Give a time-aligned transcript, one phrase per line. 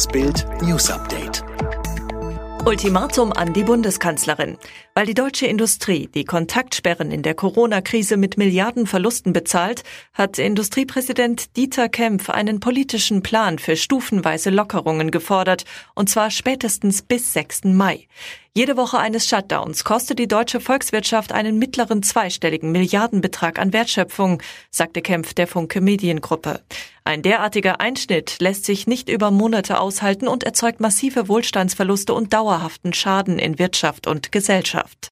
[0.00, 1.44] Das Bild News Update.
[2.64, 4.56] Ultimatum an die Bundeskanzlerin.
[4.94, 9.82] Weil die deutsche Industrie die Kontaktsperren in der Corona-Krise mit Milliardenverlusten bezahlt,
[10.14, 17.34] hat Industriepräsident Dieter Kempf einen politischen Plan für stufenweise Lockerungen gefordert, und zwar spätestens bis
[17.34, 17.64] 6.
[17.64, 18.08] Mai.
[18.54, 25.02] Jede Woche eines Shutdowns kostet die deutsche Volkswirtschaft einen mittleren zweistelligen Milliardenbetrag an Wertschöpfung, sagte
[25.02, 26.62] Kempf der Funke Mediengruppe.
[27.04, 32.92] Ein derartiger Einschnitt lässt sich nicht über Monate aushalten und erzeugt massive Wohlstandsverluste und dauerhaften
[32.92, 35.08] Schaden in Wirtschaft und Gesellschaft.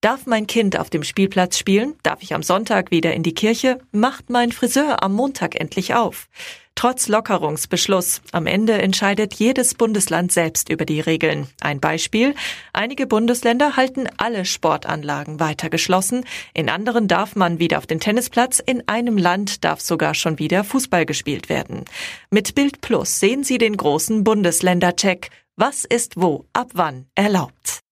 [0.00, 1.94] Darf mein Kind auf dem Spielplatz spielen?
[2.02, 3.78] Darf ich am Sonntag wieder in die Kirche?
[3.90, 6.28] Macht mein Friseur am Montag endlich auf?
[6.74, 8.20] Trotz Lockerungsbeschluss.
[8.32, 11.46] Am Ende entscheidet jedes Bundesland selbst über die Regeln.
[11.60, 12.34] Ein Beispiel.
[12.72, 16.24] Einige Bundesländer halten alle Sportanlagen weiter geschlossen.
[16.52, 18.58] In anderen darf man wieder auf den Tennisplatz.
[18.58, 21.84] In einem Land darf sogar schon wieder Fußball gespielt werden.
[22.30, 25.30] Mit Bild Plus sehen Sie den großen Bundesländercheck.
[25.56, 27.83] Was ist wo, ab wann erlaubt?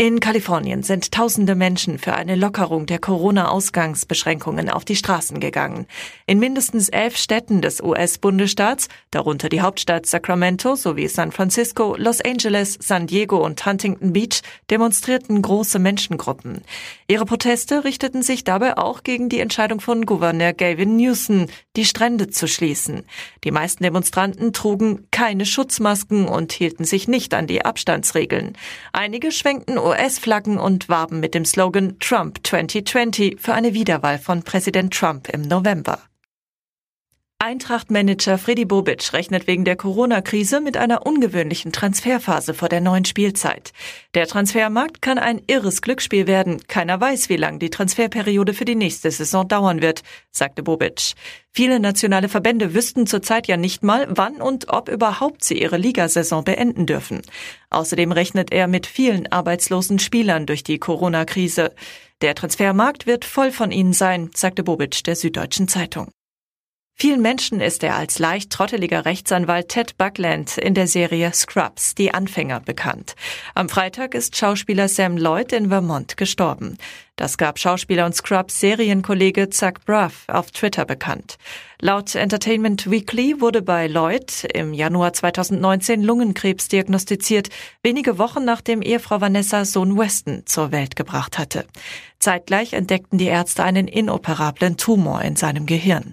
[0.00, 5.86] In Kalifornien sind tausende Menschen für eine Lockerung der Corona-Ausgangsbeschränkungen auf die Straßen gegangen.
[6.24, 12.78] In mindestens elf Städten des US-Bundesstaats, darunter die Hauptstadt Sacramento sowie San Francisco, Los Angeles,
[12.80, 14.40] San Diego und Huntington Beach,
[14.70, 16.62] demonstrierten große Menschengruppen.
[17.06, 21.44] Ihre Proteste richteten sich dabei auch gegen die Entscheidung von Gouverneur Gavin Newsom,
[21.76, 23.02] die Strände zu schließen.
[23.44, 28.56] Die meisten Demonstranten trugen keine Schutzmasken und hielten sich nicht an die Abstandsregeln.
[28.94, 34.94] Einige schwenkten US-Flaggen und warben mit dem Slogan Trump 2020 für eine Wiederwahl von Präsident
[34.94, 35.98] Trump im November.
[37.42, 43.72] Eintracht-Manager Freddy Bobic rechnet wegen der Corona-Krise mit einer ungewöhnlichen Transferphase vor der neuen Spielzeit.
[44.12, 46.60] Der Transfermarkt kann ein irres Glücksspiel werden.
[46.68, 51.14] Keiner weiß, wie lang die Transferperiode für die nächste Saison dauern wird, sagte Bobic.
[51.50, 56.44] Viele nationale Verbände wüssten zurzeit ja nicht mal, wann und ob überhaupt sie ihre Ligasaison
[56.44, 57.22] beenden dürfen.
[57.70, 61.72] Außerdem rechnet er mit vielen arbeitslosen Spielern durch die Corona-Krise.
[62.20, 66.12] Der Transfermarkt wird voll von ihnen sein, sagte Bobic der Süddeutschen Zeitung.
[67.00, 72.12] Vielen Menschen ist er als leicht trotteliger Rechtsanwalt Ted Buckland in der Serie Scrubs, die
[72.12, 73.14] Anfänger, bekannt.
[73.54, 76.76] Am Freitag ist Schauspieler Sam Lloyd in Vermont gestorben.
[77.16, 81.38] Das gab Schauspieler und Scrubs Serienkollege Zach Braff auf Twitter bekannt.
[81.80, 87.48] Laut Entertainment Weekly wurde bei Lloyd im Januar 2019 Lungenkrebs diagnostiziert,
[87.82, 91.64] wenige Wochen nachdem Ehefrau Vanessa Sohn Weston zur Welt gebracht hatte.
[92.18, 96.12] Zeitgleich entdeckten die Ärzte einen inoperablen Tumor in seinem Gehirn.